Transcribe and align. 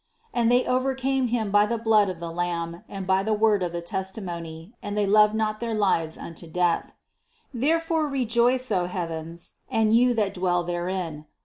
11. 0.33 0.41
And 0.41 0.51
they 0.51 0.67
overcame 0.67 1.27
him 1.27 1.51
by 1.51 1.67
the 1.67 1.77
blood 1.77 2.09
of 2.09 2.19
the 2.19 2.31
Lamb 2.31 2.83
and 2.89 3.05
by 3.05 3.21
the 3.21 3.35
word 3.35 3.61
of 3.61 3.71
the 3.71 3.83
testimony, 3.83 4.73
and 4.81 4.97
they 4.97 5.05
loved 5.05 5.35
not 5.35 5.59
their 5.59 5.75
lives 5.75 6.17
unto 6.17 6.47
death. 6.47 6.93
12. 7.51 7.61
Therefore 7.61 8.07
rejoice, 8.07 8.71
O 8.71 8.87
heavens, 8.87 9.51
and 9.69 9.93
you 9.93 10.15
that 10.15 10.33
dwell 10.33 10.63
therein. 10.63 11.27